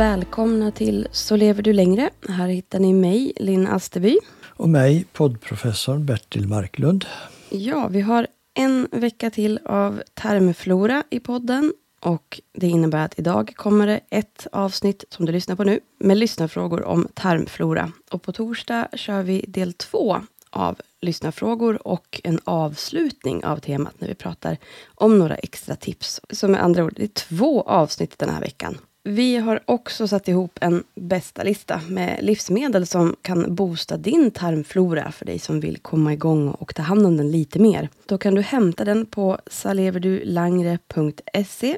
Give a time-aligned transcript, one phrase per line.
[0.00, 2.10] Välkomna till Så lever du längre.
[2.28, 4.18] Här hittar ni mig, Linn Asterby.
[4.46, 7.04] Och mig, poddprofessorn Bertil Marklund.
[7.50, 11.72] Ja, vi har en vecka till av Termflora i podden.
[12.00, 16.16] Och det innebär att idag kommer det ett avsnitt, som du lyssnar på nu, med
[16.16, 17.92] lyssnarfrågor om tarmflora.
[18.10, 24.08] Och på torsdag kör vi del två av lyssnarfrågor och en avslutning av temat när
[24.08, 24.56] vi pratar
[24.94, 26.20] om några extra tips.
[26.30, 28.78] Så med andra ord, det är två avsnitt den här veckan.
[29.02, 35.12] Vi har också satt ihop en bästa lista med livsmedel som kan boosta din tarmflora
[35.12, 37.88] för dig som vill komma igång och ta hand om den lite mer.
[38.06, 41.76] Då kan du hämta den på saleverdulangre.se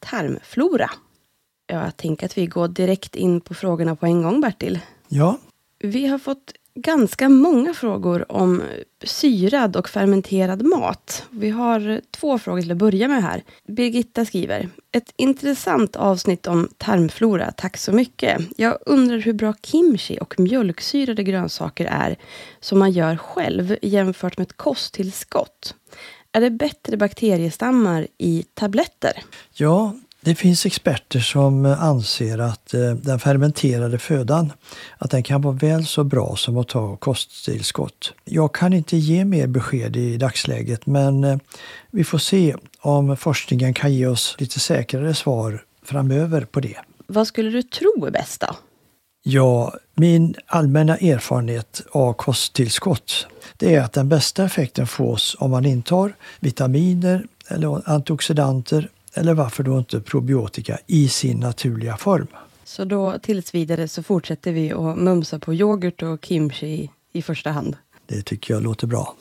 [0.00, 0.90] tarmflora.
[1.66, 4.80] Jag tänker att vi går direkt in på frågorna på en gång, Bertil.
[5.08, 5.38] Ja.
[5.78, 8.62] Vi har fått ganska många frågor om
[9.04, 11.26] syrad och fermenterad mat.
[11.30, 13.42] Vi har två frågor till att börja med här.
[13.68, 18.40] Birgitta skriver, ett intressant avsnitt om tarmflora, tack så mycket.
[18.56, 22.16] Jag undrar hur bra kimchi och mjölksyrade grönsaker är
[22.60, 25.74] som man gör själv jämfört med ett kosttillskott.
[26.32, 29.12] Är det bättre bakteriestammar i tabletter?
[29.52, 29.94] Ja,
[30.26, 34.52] det finns experter som anser att eh, den fermenterade födan
[34.98, 38.12] att den kan vara väl så bra som att ta kosttillskott.
[38.24, 41.38] Jag kan inte ge mer besked i dagsläget men eh,
[41.90, 46.76] vi får se om forskningen kan ge oss lite säkrare svar framöver på det.
[47.06, 48.56] Vad skulle du tro är bäst då?
[49.22, 53.26] Ja, min allmänna erfarenhet av kosttillskott
[53.56, 59.62] det är att den bästa effekten fås om man intar vitaminer eller antioxidanter eller varför
[59.62, 62.26] då inte probiotika i sin naturliga form.
[62.64, 67.50] Så då tills vidare så fortsätter vi att mumsa på yoghurt och kimchi i första
[67.50, 67.76] hand?
[68.06, 69.14] Det tycker jag låter bra.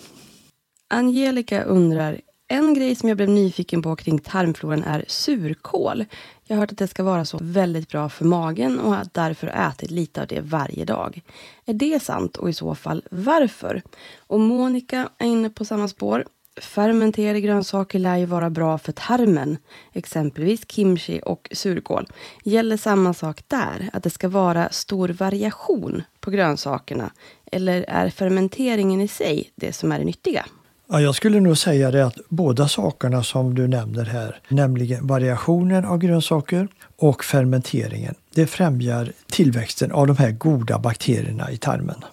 [0.88, 6.06] Angelica undrar, en grej som jag blev nyfiken på kring tarmfloran är surkål.
[6.44, 9.48] Jag har hört att det ska vara så väldigt bra för magen och har därför
[9.48, 11.22] ätit lite av det varje dag.
[11.66, 13.82] Är det sant och i så fall varför?
[14.18, 16.26] Och Monica är inne på samma spår.
[16.62, 19.58] Fermenterade grönsaker lär ju vara bra för tarmen,
[19.94, 22.08] exempelvis kimchi och surkål.
[22.44, 27.12] Gäller samma sak där, att det ska vara stor variation på grönsakerna?
[27.52, 30.46] Eller är fermenteringen i sig det som är det nyttiga?
[30.90, 35.86] Ja, jag skulle nog säga det att båda sakerna som du nämner här, nämligen variationen
[35.86, 42.04] av grönsaker och fermenteringen, det främjar tillväxten av de här goda bakterierna i tarmen.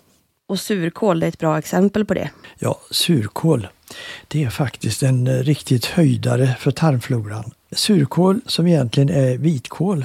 [0.48, 2.30] Och surkål är ett bra exempel på det.
[2.58, 3.68] Ja, surkål
[4.28, 7.52] det är faktiskt en eh, riktigt höjdare för tarmfloran.
[7.72, 10.04] Surkål som egentligen är vitkål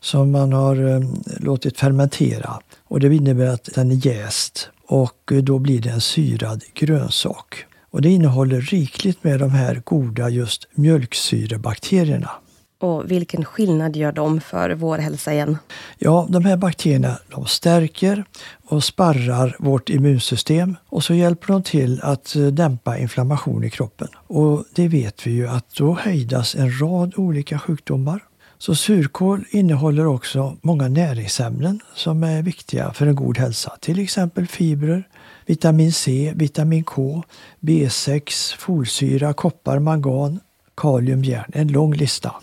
[0.00, 1.00] som man har eh,
[1.40, 6.00] låtit fermentera och det innebär att den är jäst och eh, då blir det en
[6.00, 7.64] syrad grönsak.
[7.90, 12.30] Och det innehåller rikligt med de här goda just mjölksyrebakterierna.
[12.80, 15.58] Och vilken skillnad gör de för vår hälsa igen?
[15.98, 18.24] Ja, de här bakterierna de stärker
[18.68, 24.08] och sparrar vårt immunsystem och så hjälper de till att eh, dämpa inflammation i kroppen.
[24.26, 28.20] Och det vet vi ju att då hejdas en rad olika sjukdomar.
[28.58, 33.76] Så surkål innehåller också många näringsämnen som är viktiga för en god hälsa.
[33.80, 35.08] Till exempel fibrer,
[35.46, 37.22] vitamin C, vitamin K,
[37.60, 40.40] B6, folsyra, koppar, mangan,
[40.76, 41.50] kalium, järn.
[41.54, 42.34] En lång lista.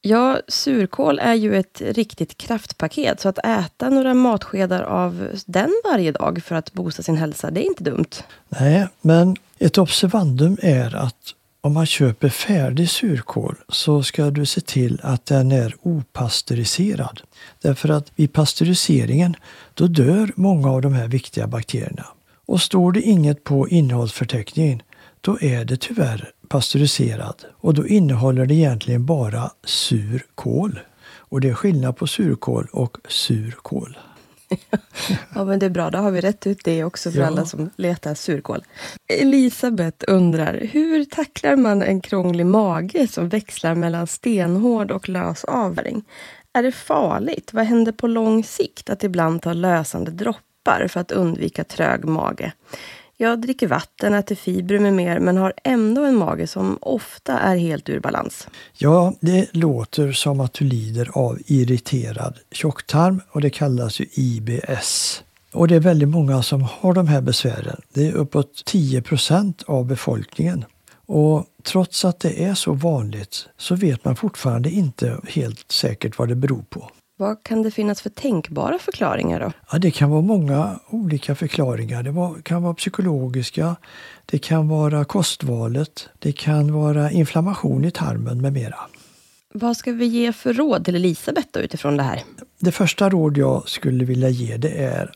[0.00, 6.12] Ja, surkål är ju ett riktigt kraftpaket, så att äta några matskedar av den varje
[6.12, 8.10] dag för att boosta sin hälsa, det är inte dumt.
[8.48, 14.60] Nej, men ett observandum är att om man köper färdig surkål så ska du se
[14.60, 17.20] till att den är opastöriserad.
[17.62, 19.36] Därför att vid pastöriseringen
[19.74, 22.06] då dör många av de här viktiga bakterierna.
[22.46, 24.82] Och står det inget på innehållsförteckningen
[25.20, 30.80] då är det tyvärr pastöriserad och då innehåller det egentligen bara sur kål.
[31.16, 33.98] Och det är skillnad på surkål och surkål.
[35.34, 35.90] ja, men det är bra.
[35.90, 37.26] Då har vi rätt ut det också för ja.
[37.26, 38.64] alla som letar surkål.
[39.20, 46.04] Elisabeth undrar, hur tacklar man en krånglig mage som växlar mellan stenhård och lös avföring?
[46.52, 47.52] Är det farligt?
[47.52, 52.52] Vad händer på lång sikt att ibland ta lösande droppar för att undvika trög mage?
[53.20, 57.56] Jag dricker vatten, äter fibrer med mer, men har ändå en mage som ofta är
[57.56, 58.48] helt ur balans.
[58.72, 65.22] Ja, det låter som att du lider av irriterad tjocktarm och det kallas ju IBS.
[65.52, 67.80] Och det är väldigt många som har de här besvären.
[67.92, 70.64] Det är uppåt 10% av befolkningen.
[71.06, 76.28] Och trots att det är så vanligt så vet man fortfarande inte helt säkert vad
[76.28, 76.90] det beror på.
[77.20, 79.52] Vad kan det finnas för tänkbara förklaringar då?
[79.72, 82.02] Ja, det kan vara många olika förklaringar.
[82.02, 83.76] Det var, kan vara psykologiska,
[84.26, 88.76] det kan vara kostvalet, det kan vara inflammation i tarmen med mera.
[89.54, 92.22] Vad ska vi ge för råd till Elisabeth då, utifrån det här?
[92.58, 95.12] Det första råd jag skulle vilja ge det är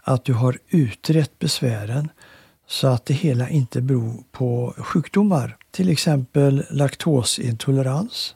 [0.00, 2.08] att du har utrett besvären
[2.68, 5.56] så att det hela inte beror på sjukdomar.
[5.70, 8.34] Till exempel laktosintolerans,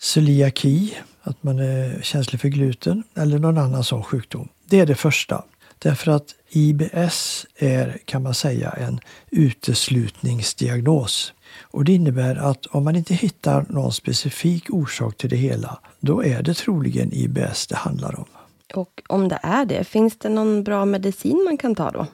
[0.00, 4.48] celiaki, att man är känslig för gluten eller någon annan sån sjukdom.
[4.64, 5.44] Det är det första.
[5.78, 9.00] Därför att IBS är, kan man säga, en
[9.30, 11.32] uteslutningsdiagnos.
[11.60, 16.24] Och det innebär att om man inte hittar någon specifik orsak till det hela, då
[16.24, 18.26] är det troligen IBS det handlar om.
[18.74, 22.06] Och om det är det, finns det någon bra medicin man kan ta då?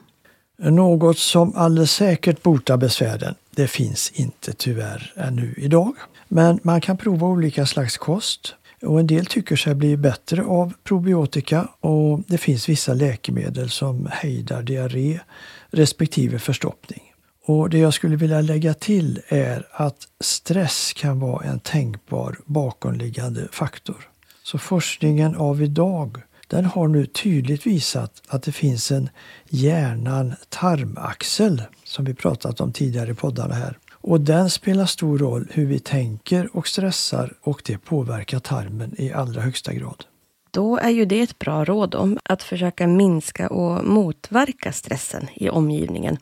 [0.57, 5.95] Något som alldeles säkert botar besvären, det finns inte tyvärr ännu idag.
[6.27, 8.55] Men man kan prova olika slags kost.
[8.83, 14.09] Och en del tycker sig bli bättre av probiotika och det finns vissa läkemedel som
[14.11, 15.19] hejdar diarré
[15.69, 17.13] respektive förstoppning.
[17.45, 23.47] Och Det jag skulle vilja lägga till är att stress kan vara en tänkbar bakomliggande
[23.51, 24.09] faktor.
[24.43, 29.09] Så forskningen av idag den har nu tydligt visat att det finns en
[29.49, 33.77] hjärnan-tarmaxel som vi pratat om tidigare i poddarna här.
[34.03, 39.11] Och den spelar stor roll hur vi tänker och stressar och det påverkar tarmen i
[39.11, 40.05] allra högsta grad.
[40.51, 45.49] Då är ju det ett bra råd om att försöka minska och motverka stressen i
[45.49, 46.17] omgivningen.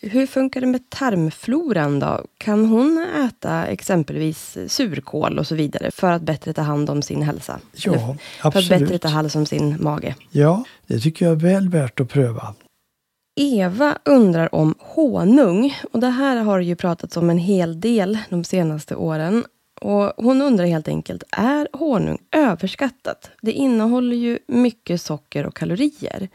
[0.00, 2.20] Hur funkar det med tarmfloran då?
[2.38, 7.22] Kan hon äta exempelvis surkål och så vidare för att bättre ta hand om sin
[7.22, 7.60] hälsa?
[7.72, 8.68] Ja, Eller absolut.
[8.68, 10.14] För att bättre ta hand om sin mage?
[10.30, 12.54] Ja, det tycker jag är väl värt att pröva.
[13.36, 15.74] Eva undrar om honung.
[15.92, 19.44] Och det här har ju pratats om en hel del de senaste åren.
[19.80, 23.30] Och hon undrar helt enkelt, är honung överskattat?
[23.42, 26.28] Det innehåller ju mycket socker och kalorier.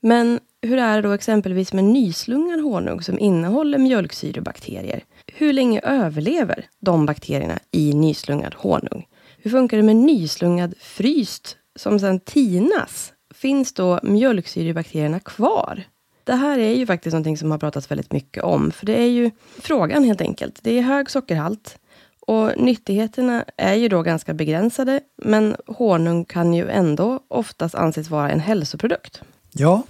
[0.00, 5.04] Men hur är det då exempelvis med nyslungad honung som innehåller mjölksyrebakterier?
[5.26, 9.06] Hur länge överlever de bakterierna i nyslungad honung?
[9.38, 13.12] Hur funkar det med nyslungad fryst som sedan tinas?
[13.34, 15.84] Finns då mjölksyrebakterierna kvar?
[16.24, 18.70] Det här är ju faktiskt någonting som har pratats väldigt mycket om.
[18.70, 20.58] För det är ju frågan helt enkelt.
[20.62, 21.78] Det är hög sockerhalt.
[22.20, 25.00] Och nyttigheterna är ju då ganska begränsade.
[25.16, 29.22] Men honung kan ju ändå oftast anses vara en hälsoprodukt.
[29.52, 29.82] Ja,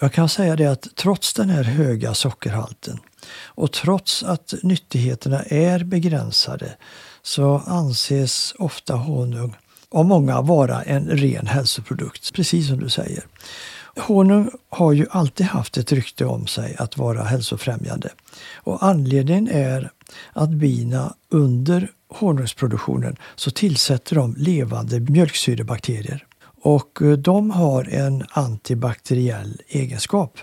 [0.00, 2.98] jag kan säga det att trots den här höga sockerhalten
[3.44, 6.76] och trots att nyttigheterna är begränsade
[7.22, 9.56] så anses ofta honung
[9.90, 13.24] av många vara en ren hälsoprodukt, precis som du säger.
[13.96, 18.08] Honung har ju alltid haft ett rykte om sig att vara hälsofrämjande.
[18.54, 19.90] Och anledningen är
[20.32, 26.26] att bina under honungsproduktionen så tillsätter de levande mjölksyrebakterier.
[26.62, 30.38] Och eh, de har en antibakteriell egenskap.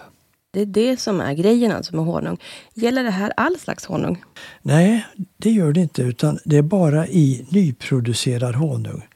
[0.51, 2.37] Det är det som är grejen alltså med honung.
[2.73, 4.23] Gäller det här all slags honung?
[4.61, 5.05] Nej,
[5.37, 9.07] det gör det inte utan det är bara i nyproducerad honung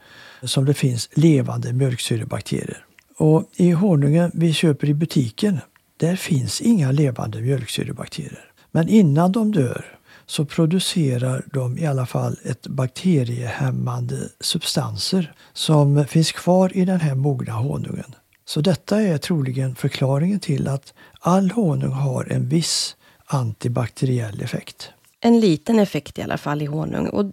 [0.43, 2.85] som det finns levande mjölksyrebakterier.
[3.17, 5.59] Och i honungen vi köper i butiken,
[5.97, 8.51] där finns inga levande mjölksyrebakterier.
[8.71, 9.85] Men innan de dör
[10.25, 17.15] så producerar de i alla fall ett bakteriehämmande substanser som finns kvar i den här
[17.15, 18.15] mogna honungen.
[18.45, 24.89] Så detta är troligen förklaringen till att all honung har en viss antibakteriell effekt.
[25.19, 27.07] En liten effekt i alla fall i honung.
[27.07, 27.25] Och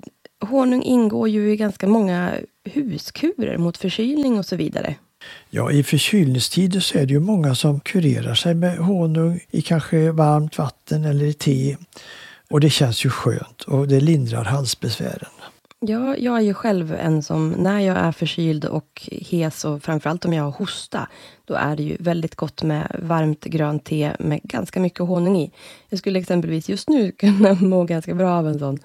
[0.48, 2.32] honung ingår ju i ganska många
[2.64, 4.94] huskurer mot förkylning och så vidare.
[5.50, 10.10] Ja, i förkylningstider så är det ju många som kurerar sig med honung i kanske
[10.10, 11.76] varmt vatten eller i te.
[12.50, 15.30] Och det känns ju skönt och det lindrar halsbesvären.
[15.86, 20.24] Ja, jag är ju själv en som, när jag är förkyld och hes och framförallt
[20.24, 21.08] om jag har hosta,
[21.44, 25.52] då är det ju väldigt gott med varmt grönt te med ganska mycket honung i.
[25.88, 28.78] Jag skulle exempelvis just nu kunna må ganska bra av en sån.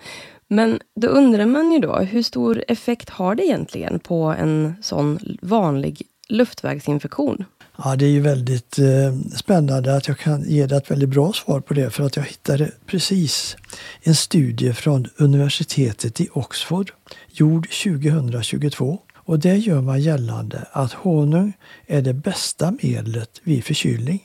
[0.48, 5.20] Men då undrar man ju då, hur stor effekt har det egentligen på en sån
[5.42, 7.46] vanlig luftvägsinfektion?
[7.78, 11.34] Ja, det är ju väldigt eh, spännande att jag kan ge dig ett väldigt bra
[11.34, 13.58] svar på det för att jag hittade precis
[14.02, 16.92] en studie från universitetet i Oxford
[17.30, 19.00] gjord 2022.
[19.16, 21.54] Och där gör man gällande att honung
[21.86, 24.24] är det bästa medlet vid förkylning.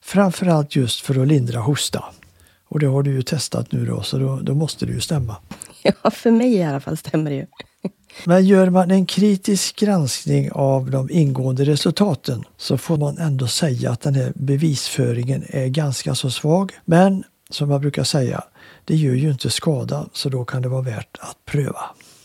[0.00, 2.04] Framförallt just för att lindra hosta.
[2.68, 5.36] Och det har du ju testat nu då, så då, då måste det ju stämma.
[6.02, 7.46] Ja, för mig i alla fall stämmer det ju.
[8.24, 13.90] Men gör man en kritisk granskning av de ingående resultaten så får man ändå säga
[13.90, 16.72] att den här bevisföringen är ganska så svag.
[16.84, 18.44] Men som jag brukar säga,
[18.84, 21.80] det gör ju inte skada så då kan det vara värt att pröva.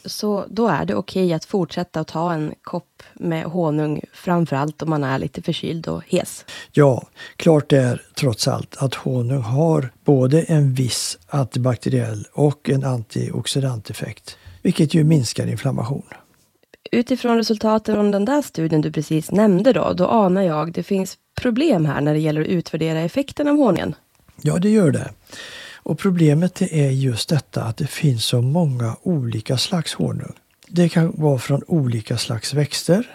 [0.05, 4.81] Så då är det okej okay att fortsätta att ta en kopp med honung, framförallt
[4.81, 6.46] om man är lite förkyld och hes?
[6.72, 14.38] Ja, klart är trots allt att honung har både en viss antibakteriell och en antioxidanteffekt
[14.61, 16.03] vilket ju minskar inflammation.
[16.91, 21.17] Utifrån resultaten från den där studien du precis nämnde då, då anar jag det finns
[21.41, 23.95] problem här när det gäller att utvärdera effekten av honungen.
[24.41, 25.11] Ja, det gör det.
[25.73, 30.33] Och problemet är just detta att det finns så många olika slags honung.
[30.67, 33.07] Det kan vara från olika slags växter.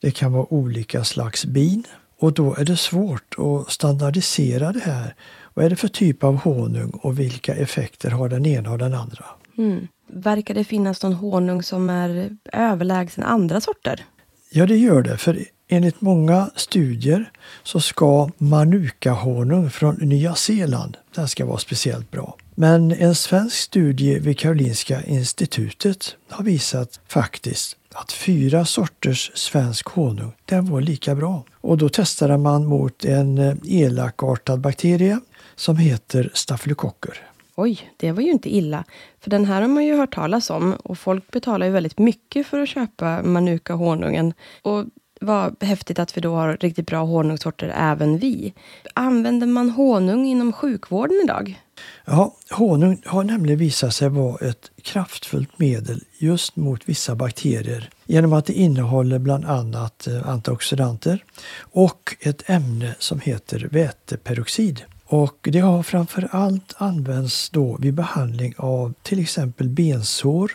[0.00, 1.84] Det kan vara olika slags bin.
[2.18, 5.14] Och då är det svårt att standardisera det här.
[5.54, 8.94] Vad är det för typ av honung och vilka effekter har den ena och den
[8.94, 9.24] andra?
[9.58, 9.88] Mm.
[10.06, 14.04] Verkar det finnas någon honung som är överlägsen andra sorter?
[14.50, 15.16] Ja, det gör det.
[15.16, 17.30] För enligt många studier
[17.62, 22.36] så ska Manuka-honung från Nya Zeeland, den ska vara speciellt bra.
[22.54, 30.32] Men en svensk studie vid Karolinska institutet har visat faktiskt att fyra sorters svensk honung,
[30.44, 31.44] den var lika bra.
[31.60, 35.20] Och då testade man mot en elakartad bakterie
[35.56, 37.20] som heter stafylokocker.
[37.56, 38.84] Oj, det var ju inte illa.
[39.20, 42.46] För den här har man ju hört talas om och folk betalar ju väldigt mycket
[42.46, 44.34] för att köpa Manuka-honungen.
[44.62, 44.84] Och
[45.20, 48.54] vad häftigt att vi då har riktigt bra honungssorter även vi.
[48.94, 51.60] Använder man honung inom sjukvården idag?
[52.04, 58.32] Ja, honung har nämligen visat sig vara ett kraftfullt medel just mot vissa bakterier genom
[58.32, 61.24] att det innehåller bland annat eh, antioxidanter
[61.58, 64.82] och ett ämne som heter väteperoxid.
[65.06, 70.52] Och det har framför allt använts då vid behandling av till exempel bensår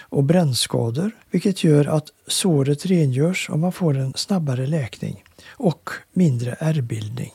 [0.00, 6.56] och brännskador, vilket gör att såret rengörs och man får en snabbare läkning och mindre
[6.58, 7.32] ärrbildning.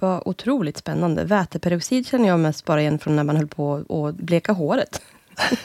[0.00, 1.24] Vad otroligt spännande.
[1.24, 3.74] Väteperoxid känner jag mest bara igen från när man höll på
[4.08, 5.02] att bleka håret.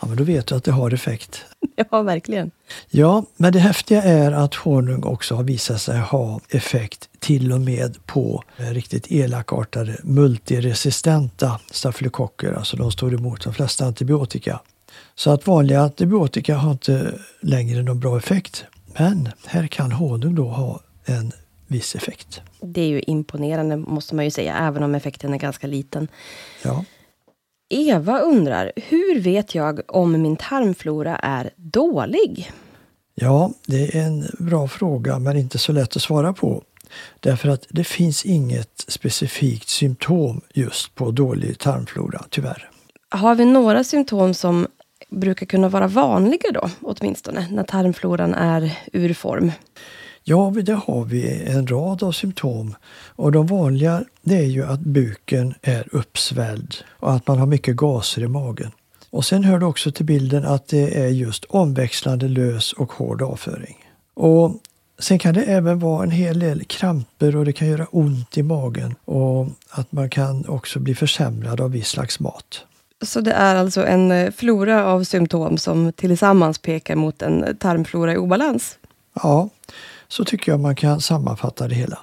[0.00, 1.44] ja, men då vet du att det har effekt.
[1.90, 2.50] Ja, verkligen.
[2.90, 7.60] Ja, men det häftiga är att honung också har visat sig ha effekt till och
[7.60, 14.60] med på riktigt elakartade multiresistenta stafylokocker, alltså de står emot de flesta antibiotika.
[15.14, 18.64] Så att vanliga antibiotika har inte längre någon bra effekt.
[18.98, 21.32] Men här kan honung då ha en
[21.66, 22.40] viss effekt.
[22.60, 26.08] Det är ju imponerande måste man ju säga, även om effekten är ganska liten.
[26.62, 26.84] Ja.
[27.74, 32.52] Eva undrar, hur vet jag om min tarmflora är dålig?
[33.14, 36.62] Ja, det är en bra fråga men inte så lätt att svara på.
[37.20, 42.70] Därför att det finns inget specifikt symptom just på dålig tarmflora, tyvärr.
[43.08, 44.66] Har vi några symptom som
[45.10, 49.52] brukar kunna vara vanliga då, åtminstone, när tarmfloran är ur form?
[50.24, 52.74] Ja, det har vi en rad av symptom.
[53.16, 57.76] Och de vanliga det är ju att buken är uppsvälld och att man har mycket
[57.76, 58.70] gaser i magen.
[59.10, 63.22] Och sen hör det också till bilden att det är just omväxlande lös och hård
[63.22, 63.76] avföring.
[64.14, 64.56] Och
[65.02, 68.42] Sen kan det även vara en hel del kramper och det kan göra ont i
[68.42, 72.64] magen och att man kan också bli försämrad av viss slags mat.
[73.02, 78.12] Så det är alltså en eh, flora av symptom som tillsammans pekar mot en tarmflora
[78.12, 78.78] i obalans?
[79.14, 79.48] Ja,
[80.12, 81.98] så tycker jag man kan sammanfatta det hela.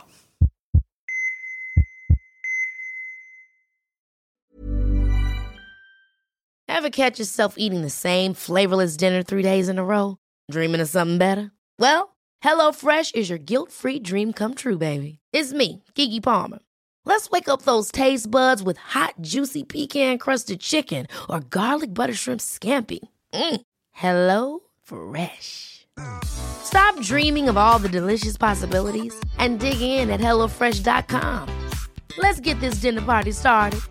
[6.67, 10.15] Ever catch yourself eating the same flavorless dinner three days in a row?
[10.51, 11.51] Dreaming of something better?
[11.79, 15.19] Well, hello fresh is your guilt-free dream come true, baby.
[15.33, 16.59] It's me, Gigi Palmer.
[17.05, 22.41] Let's wake up those taste buds with hot, juicy pecan-crusted chicken or garlic butter shrimp
[22.41, 22.99] scampi.
[23.33, 23.61] Mm.
[23.91, 25.78] Hello Fresh.
[26.23, 31.69] Stop dreaming of all the delicious possibilities and dig in at HelloFresh.com.
[32.17, 33.81] Let's get this dinner party started.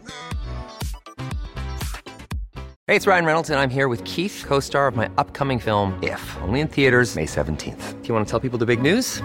[2.86, 5.98] Hey, it's Ryan Reynolds, and I'm here with Keith, co star of my upcoming film,
[6.02, 8.02] If, only in theaters, May 17th.
[8.02, 9.22] Do you want to tell people the big news?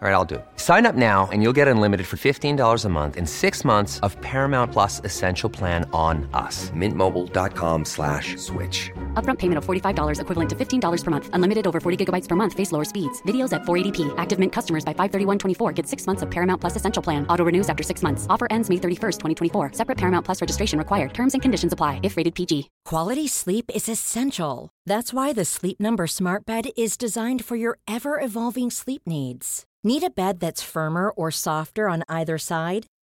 [0.00, 0.46] All right, I'll do it.
[0.54, 4.20] Sign up now and you'll get unlimited for $15 a month in six months of
[4.20, 6.70] Paramount Plus Essential Plan on us.
[6.70, 8.92] Mintmobile.com slash switch.
[9.18, 11.30] Upfront payment of $45 equivalent to $15 per month.
[11.32, 12.52] Unlimited over 40 gigabytes per month.
[12.54, 13.20] Face lower speeds.
[13.22, 14.14] Videos at 480p.
[14.16, 17.26] Active Mint customers by 531.24 get six months of Paramount Plus Essential Plan.
[17.26, 18.28] Auto renews after six months.
[18.30, 19.72] Offer ends May 31st, 2024.
[19.72, 21.12] Separate Paramount Plus registration required.
[21.12, 22.70] Terms and conditions apply if rated PG.
[22.84, 24.70] Quality sleep is essential.
[24.86, 29.64] That's why the Sleep Number Smart Bed is designed for your ever evolving sleep needs.
[29.84, 32.86] Need a bed that's firmer or softer on either side?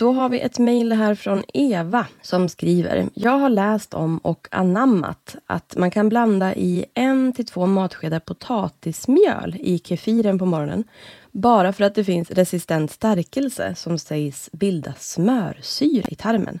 [0.00, 3.08] Då har vi ett mejl här från Eva som skriver.
[3.14, 8.20] Jag har läst om och anammat att man kan blanda i en till två matskedar
[8.20, 10.84] potatismjöl i kefiren på morgonen.
[11.30, 16.60] Bara för att det finns resistent stärkelse som sägs bilda smörsyra i tarmen.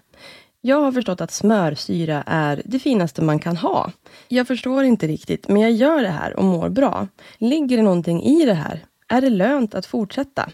[0.62, 3.92] Jag har förstått att smörsyra är det finaste man kan ha.
[4.28, 7.08] Jag förstår inte riktigt, men jag gör det här och mår bra.
[7.38, 8.84] Ligger det någonting i det här?
[9.08, 10.50] Är det lönt att fortsätta?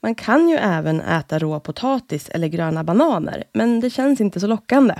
[0.00, 4.46] Man kan ju även äta rå potatis eller gröna bananer, men det känns inte så
[4.46, 4.94] lockande.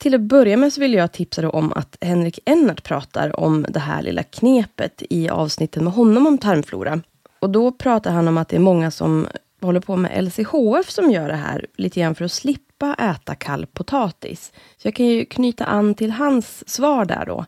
[0.00, 3.80] Till att börja med så vill jag tipsa om att Henrik Ennart pratar om det
[3.80, 7.00] här lilla knepet i avsnitten med honom om tarmflora.
[7.38, 9.26] Och då pratar han om att det är många som
[9.66, 13.66] håller på med LCHF som gör det här lite grann för att slippa äta kall
[13.66, 14.52] potatis.
[14.76, 17.44] Så jag kan ju knyta an till hans svar där då.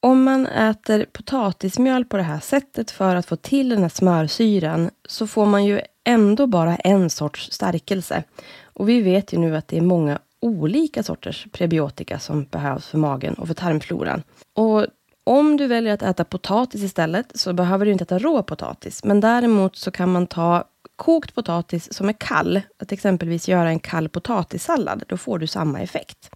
[0.00, 4.90] Om man äter potatismjöl på det här sättet för att få till den här smörsyran
[5.08, 8.22] så får man ju ändå bara en sorts stärkelse.
[8.62, 12.98] Och vi vet ju nu att det är många olika sorters prebiotika som behövs för
[12.98, 14.22] magen och för tarmfloran.
[14.54, 14.86] Och
[15.24, 19.04] om du väljer att äta potatis istället så behöver du inte äta rå potatis.
[19.04, 20.64] Men däremot så kan man ta
[20.96, 25.80] kokt potatis som är kall, att exempelvis göra en kall potatissallad, då får du samma
[25.80, 26.30] effekt.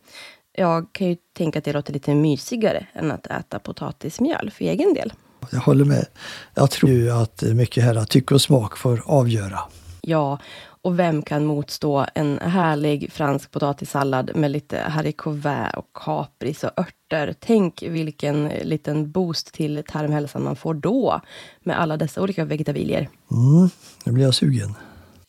[0.53, 4.94] Jag kan ju tänka att det låter lite mysigare än att äta potatismjöl för egen
[4.94, 5.12] del.
[5.51, 6.07] Jag håller med.
[6.55, 9.61] Jag tror ju att mycket här tycke och smak får avgöra.
[10.01, 10.38] Ja,
[10.82, 16.78] och vem kan motstå en härlig fransk potatissallad med lite haricots verts och kapris och
[16.78, 17.34] örter.
[17.40, 21.20] Tänk vilken liten boost till tarmhälsan man får då
[21.60, 23.08] med alla dessa olika vegetabilier.
[23.30, 23.70] Mm,
[24.04, 24.74] nu blir jag sugen.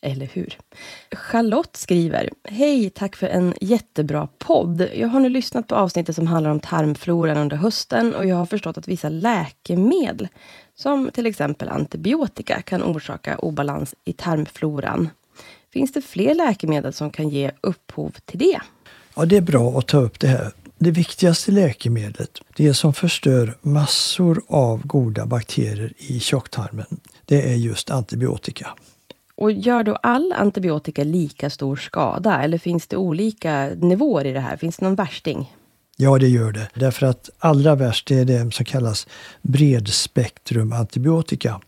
[0.04, 0.58] Eller hur?
[1.12, 4.88] Charlotte skriver, Hej, tack för en jättebra podd.
[4.94, 8.46] Jag har nu lyssnat på avsnittet som handlar om tarmfloran under hösten och jag har
[8.46, 10.28] förstått att vissa läkemedel,
[10.74, 15.08] som till exempel antibiotika, kan orsaka obalans i tarmfloran.
[15.72, 18.60] Finns det fler läkemedel som kan ge upphov till det?
[19.14, 20.52] Ja, det är bra att ta upp det här.
[20.78, 27.90] Det viktigaste läkemedlet, det som förstör massor av goda bakterier i tjocktarmen, det är just
[27.90, 28.68] antibiotika.
[29.34, 32.42] Och gör då all antibiotika lika stor skada?
[32.42, 34.56] Eller finns det olika nivåer i det här?
[34.56, 35.50] Finns det någon värsting?
[35.96, 36.68] Ja, det gör det.
[36.74, 39.06] Därför att allra värst är det som kallas
[39.42, 41.60] bredspektrum antibiotika.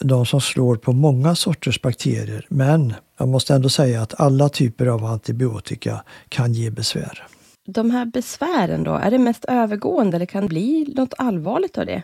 [0.00, 2.46] De som slår på många sorters bakterier.
[2.48, 7.26] Men jag måste ändå säga att alla typer av antibiotika kan ge besvär.
[7.66, 11.86] De här besvären då, är det mest övergående eller kan det bli något allvarligt av
[11.86, 12.02] det?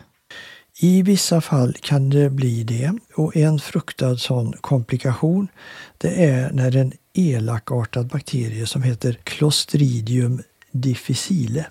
[0.79, 5.47] I vissa fall kan det bli det och en fruktad sån komplikation
[5.97, 11.65] det är när en elakartad bakterie som heter Clostridium difficile,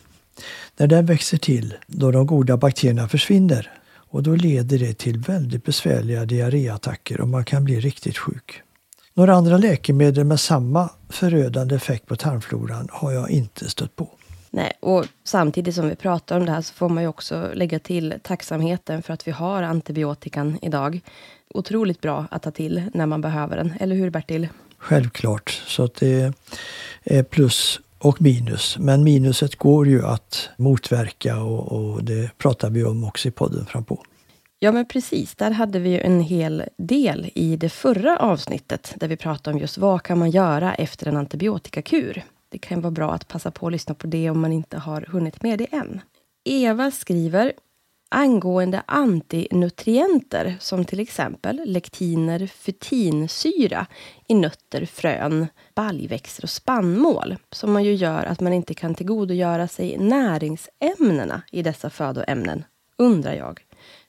[0.76, 3.70] när den växer till då de goda bakterierna försvinner
[4.11, 8.62] och då leder det till väldigt besvärliga diarréattacker och man kan bli riktigt sjuk.
[9.18, 14.09] Några andra läkemedel med samma förödande effekt på tarmfloran har jag inte stött på.
[14.50, 17.79] Nej, och samtidigt som vi pratar om det här så får man ju också lägga
[17.79, 21.00] till tacksamheten för att vi har antibiotikan idag.
[21.48, 24.48] Otroligt bra att ta till när man behöver den, eller hur Bertil?
[24.79, 26.33] Självklart, så att det
[27.05, 28.79] är plus och minus.
[28.79, 33.66] Men minuset går ju att motverka och, och det pratar vi om också i podden
[33.66, 34.02] frampå.
[34.66, 35.35] Ja, men precis.
[35.35, 39.61] Där hade vi ju en hel del i det förra avsnittet, där vi pratade om
[39.61, 42.22] just vad kan man göra efter en antibiotikakur.
[42.48, 45.00] Det kan vara bra att passa på att lyssna på det om man inte har
[45.00, 46.00] hunnit med det än.
[46.44, 47.52] Eva skriver
[48.09, 53.87] angående antinutrienter som till exempel lektiner, fytinsyra
[54.29, 59.68] i nötter, frön, baljväxter och spannmål som man ju gör att man inte kan tillgodogöra
[59.68, 62.64] sig näringsämnena i dessa födoämnen,
[62.98, 63.65] undrar jag.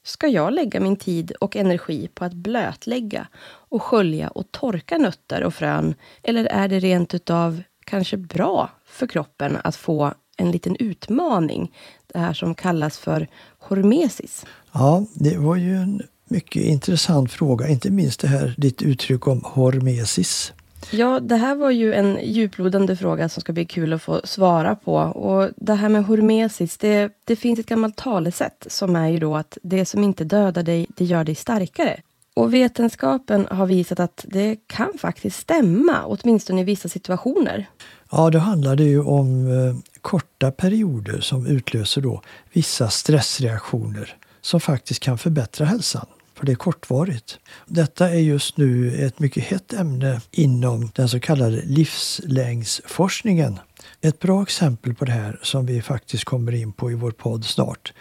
[0.08, 5.44] Ska jag lägga min tid och energi på att blötlägga och skölja och torka nötter
[5.44, 5.96] och frön?
[6.24, 11.74] Eller är det rent utav kanske bra för kroppen att få en liten utmaning.
[12.08, 13.28] Det här som kallas för
[13.60, 14.46] hormesis.
[14.72, 17.68] Ja, det var ju en mycket intressant fråga.
[17.68, 20.54] Inte minst det här ditt uttryck om hormesis.
[20.92, 24.76] Ja, det här var ju en djuplodande fråga som ska bli kul att få svara
[24.76, 24.96] på.
[24.96, 29.36] Och det här med hormesis, det, det finns ett gammalt talesätt som är ju då
[29.36, 32.00] att det som inte dödar dig, det gör dig starkare.
[32.34, 37.66] Och vetenskapen har visat att det kan faktiskt stämma, åtminstone i vissa situationer.
[38.12, 42.22] Ja, då handlar det ju om eh, korta perioder som utlöser då
[42.54, 46.06] vissa stressreaktioner som faktiskt kan förbättra hälsan.
[46.38, 47.40] För det är kortvarigt.
[47.66, 53.60] Detta är just nu ett mycket hett ämne inom den så kallade livslängdsforskningen.
[54.02, 57.46] Ett bra exempel på det här som vi faktiskt kommer in på i vår podd
[57.46, 57.94] snart.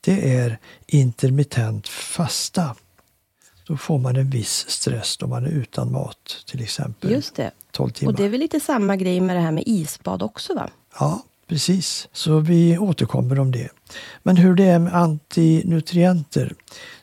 [0.00, 2.76] Det är intermittent fasta.
[3.66, 7.10] Då får man en viss stress då man är utan mat till exempel.
[7.10, 7.50] Just det.
[7.70, 8.12] 12 timmar.
[8.12, 10.70] Och det är väl lite samma grej med det här med isbad också va?
[10.98, 12.08] Ja, precis.
[12.12, 13.68] Så vi återkommer om det.
[14.22, 16.54] Men hur det är med antinutrienter,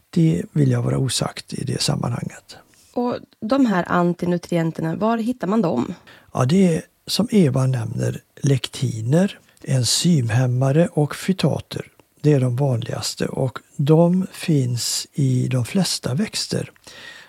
[0.09, 2.57] det vill jag vara osagt i det sammanhanget.
[2.93, 5.93] Och de här antinutrienterna, var hittar man dem?
[6.33, 11.85] Ja, det är som Eva nämner lektiner, enzymhämmare och fytater.
[12.21, 16.71] Det är de vanligaste och de finns i de flesta växter.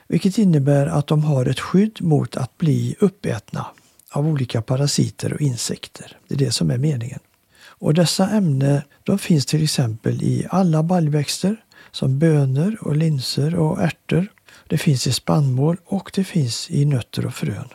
[0.09, 3.67] Vilket innebär att de har ett skydd mot att bli uppätna
[4.11, 6.17] av olika parasiter och insekter.
[6.29, 7.21] Det är det som är meningen.
[7.63, 11.57] Och dessa ämnen de finns till exempel i alla baljväxter
[11.93, 14.27] som bönor och linser och ärtor.
[14.69, 17.69] Det finns i spannmål och det finns i nötter och frön.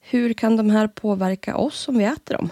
[0.00, 2.50] Hur kan de här påverka oss om vi äter dem?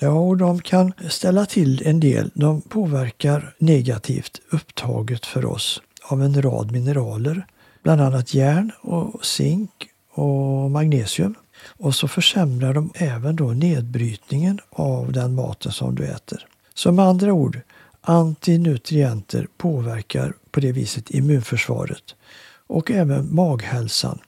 [0.00, 2.30] Ja, och de kan ställa till en del.
[2.34, 7.46] De påverkar negativt upptaget för oss av en rad mineraler.
[7.82, 9.70] Bland annat järn och zink
[10.12, 11.34] och magnesium.
[11.78, 16.46] Och så försämrar de även då nedbrytningen av den maten som du äter.
[16.74, 17.60] Så med andra ord,
[18.08, 22.14] antinutrienter påverkar på det viset immunförsvaret
[22.66, 24.18] och även maghälsan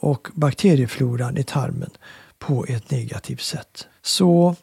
[0.00, 1.90] och bakteriefloran i tarmen
[2.38, 3.86] på ett negativt sätt.
[4.02, 4.56] Så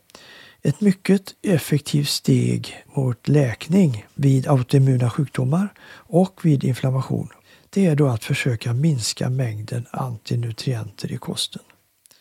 [0.61, 7.29] ett mycket effektivt steg mot läkning vid autoimmuna sjukdomar och vid inflammation
[7.69, 11.61] det är då att försöka minska mängden antinutrienter i kosten.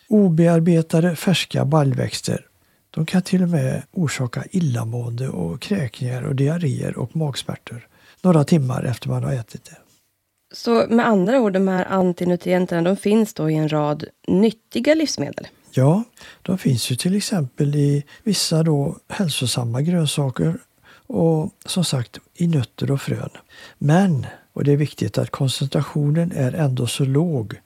[0.09, 2.47] Obearbetade färska baljväxter
[2.91, 7.87] de kan till och med orsaka illamående och kräkningar och diarréer och magsmärtor
[8.23, 9.77] några timmar efter man har ätit det.
[10.53, 15.49] Så med andra ord, de här antinutrienterna, de finns då i en rad nyttiga livsmedel.
[15.71, 16.05] Ja,
[16.43, 20.59] de finns ju till exempel i vissa då hälsosamma grönsaker
[21.07, 23.31] och som sagt i nötter och frön.
[23.79, 27.61] Men, och det är viktigt att koncentrationen är ändå så låg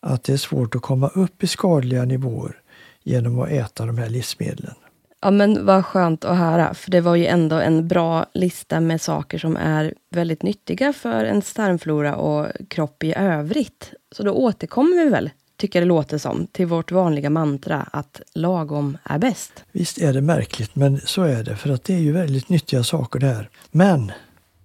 [0.00, 2.60] att det är svårt att komma upp i skadliga nivåer
[3.04, 4.74] genom att äta de här livsmedlen.
[5.20, 9.00] Ja men vad skönt att höra, för det var ju ändå en bra lista med
[9.00, 13.92] saker som är väldigt nyttiga för en tarmflora och kropp i övrigt.
[14.12, 18.98] Så då återkommer vi väl, tycker det låter som, till vårt vanliga mantra att lagom
[19.04, 19.64] är bäst.
[19.72, 22.84] Visst är det märkligt, men så är det för att det är ju väldigt nyttiga
[22.84, 23.48] saker det här.
[23.70, 24.12] Men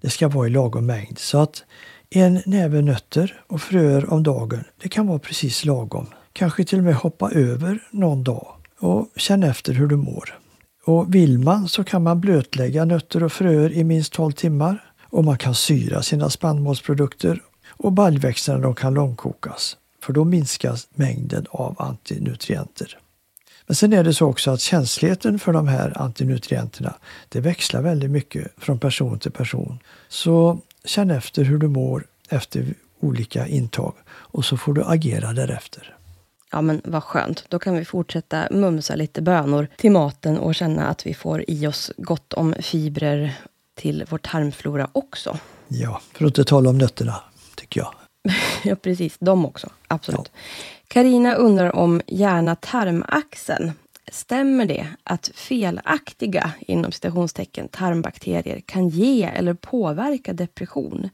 [0.02, 1.64] det ska vara i lagom mängd så att
[2.10, 6.08] en näve nötter och fröer om dagen, det kan vara precis lagom.
[6.34, 8.48] Kanske till och med hoppa över någon dag
[8.80, 10.40] och känna efter hur du mår.
[10.86, 15.24] Och vill man så kan man blötlägga nötter och fröer i minst 12 timmar och
[15.24, 21.76] man kan syra sina spannmålsprodukter och baljväxterna de kan långkokas för då minskas mängden av
[21.82, 22.98] antinutrienter.
[23.68, 26.94] Men sen är det så också att känsligheten för de här antinutrienterna
[27.30, 29.80] det växlar väldigt mycket från person till person.
[30.08, 35.96] Så känn efter hur du mår efter olika intag och så får du agera därefter.
[36.52, 40.88] Ja men vad skönt, då kan vi fortsätta mumsa lite bönor till maten och känna
[40.88, 43.34] att vi får i oss gott om fibrer
[43.76, 45.38] till vår tarmflora också.
[45.68, 47.16] Ja, för att inte tala om nötterna,
[47.56, 47.94] tycker jag.
[48.64, 50.32] ja precis, de också, absolut.
[50.88, 53.72] Karina undrar om hjärna-tarmaxeln.
[54.12, 61.10] Stämmer det att felaktiga inom citationstecken tarmbakterier kan ge eller påverka depression?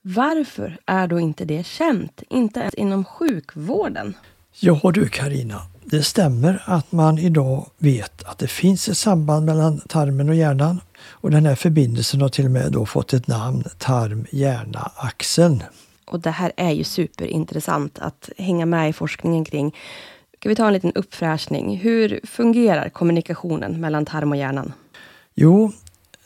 [0.00, 4.14] Varför är då inte det känt, inte ens inom sjukvården?
[4.60, 9.80] Ja du Karina, det stämmer att man idag vet att det finns ett samband mellan
[9.80, 10.80] tarmen och hjärnan.
[11.04, 15.62] Och den här förbindelsen har till och med då fått ett namn, tarm-hjärna-axeln.
[16.04, 19.76] Och det här är ju superintressant att hänga med i forskningen kring.
[20.38, 21.76] Ska vi ta en liten uppfräschning?
[21.76, 24.72] Hur fungerar kommunikationen mellan tarm och hjärnan?
[25.34, 25.72] Jo,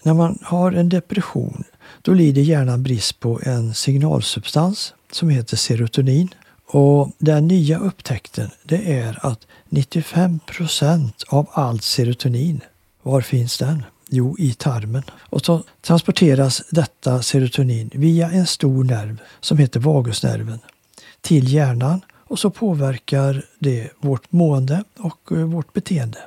[0.03, 1.65] när man har en depression
[2.03, 6.29] då lider hjärnan brist på en signalsubstans som heter serotonin.
[6.67, 12.61] Och den nya upptäckten det är att 95 procent av allt serotonin,
[13.03, 13.83] var finns den?
[14.11, 15.03] Jo, i tarmen.
[15.19, 20.59] Och så transporteras detta serotonin via en stor nerv som heter vagusnerven
[21.21, 26.19] till hjärnan och så påverkar det vårt mående och eh, vårt beteende.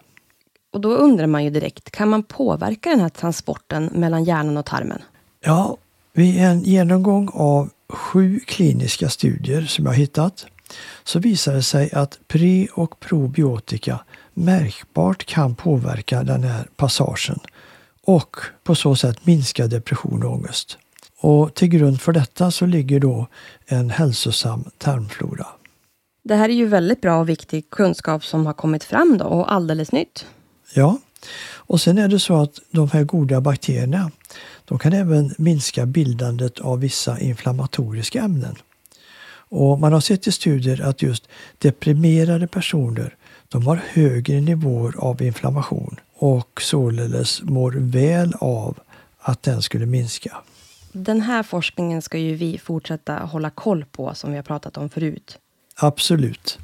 [0.74, 4.66] Och då undrar man ju direkt, kan man påverka den här transporten mellan hjärnan och
[4.66, 5.02] tarmen?
[5.42, 5.78] Ja,
[6.14, 10.46] vid en genomgång av sju kliniska studier som jag hittat
[11.04, 14.00] så visar det sig att pre och probiotika
[14.34, 17.40] märkbart kan påverka den här passagen
[18.06, 20.78] och på så sätt minska depression och ångest.
[21.22, 23.28] Och till grund för detta så ligger då
[23.66, 25.48] en hälsosam tarmflora.
[26.24, 29.54] Det här är ju väldigt bra och viktig kunskap som har kommit fram då och
[29.54, 30.26] alldeles nytt.
[30.74, 30.98] Ja,
[31.56, 34.12] och sen är det så att de här goda bakterierna
[34.66, 38.56] de kan även minska bildandet av vissa inflammatoriska ämnen.
[39.52, 43.16] Och man har sett i studier att just deprimerade personer
[43.50, 48.80] de har högre nivåer av inflammation och således mår väl av
[49.20, 50.38] att den skulle minska.
[50.92, 54.90] Den här forskningen ska ju vi fortsätta hålla koll på som vi har pratat om
[54.90, 55.38] förut.
[55.76, 56.58] Absolut.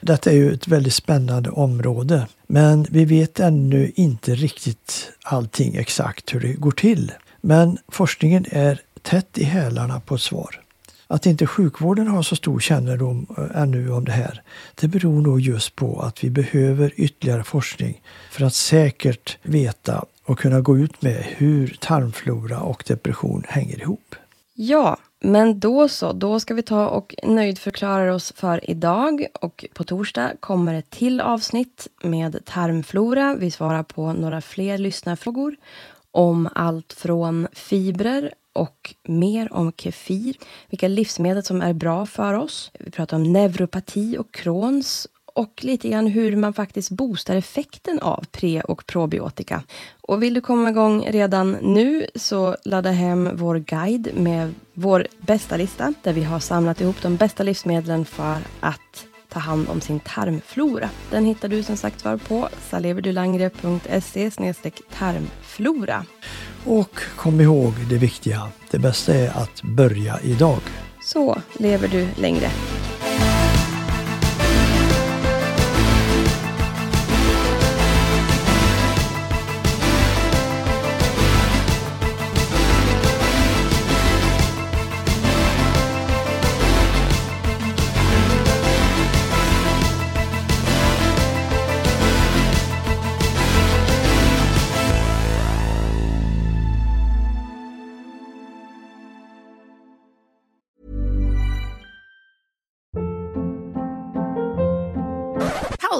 [0.00, 6.34] Detta är ju ett väldigt spännande område men vi vet ännu inte riktigt allting exakt
[6.34, 7.12] hur det går till.
[7.40, 10.60] Men forskningen är tätt i hälarna på ett svar.
[11.06, 14.42] Att inte sjukvården har så stor kännedom eh, ännu om det här,
[14.74, 20.38] det beror nog just på att vi behöver ytterligare forskning för att säkert veta och
[20.38, 24.14] kunna gå ut med hur tarmflora och depression hänger ihop.
[24.60, 29.84] Ja, men då så, då ska vi ta och nöjdförklara oss för idag och på
[29.84, 33.34] torsdag kommer ett till avsnitt med tarmflora.
[33.34, 35.56] Vi svarar på några fler lyssnarfrågor
[36.10, 40.36] om allt från fibrer och mer om kefir,
[40.70, 42.70] vilka livsmedel som är bra för oss.
[42.80, 48.24] Vi pratar om neuropati och Crohns och lite grann hur man faktiskt boostar effekten av
[48.30, 49.62] pre och probiotika.
[50.00, 55.56] Och vill du komma igång redan nu så ladda hem vår guide med vår bästa
[55.56, 60.00] lista där vi har samlat ihop de bästa livsmedlen för att ta hand om sin
[60.00, 60.90] tarmflora.
[61.10, 64.30] Den hittar du som sagt var på saleverdulangre.se
[64.98, 66.04] tarmflora.
[66.64, 70.60] Och kom ihåg det viktiga, det bästa är att börja idag.
[71.02, 72.48] Så lever du längre.